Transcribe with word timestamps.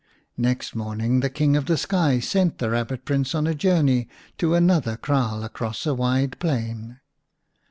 Next 0.39 0.73
morning 0.75 1.19
the 1.19 1.29
King 1.29 1.55
of 1.55 1.67
the 1.67 1.77
Sky 1.77 2.19
sent 2.19 2.57
the 2.57 2.65
Eabbit 2.69 3.05
Prince 3.05 3.35
on 3.35 3.45
a 3.45 3.53
journey 3.53 4.07
to 4.39 4.55
another 4.55 4.97
kraal 4.97 5.43
across 5.43 5.85
a 5.85 5.93
wide 5.93 6.39
plain. 6.39 6.99